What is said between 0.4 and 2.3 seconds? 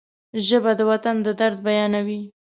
ژبه د وطن د درد بیانوي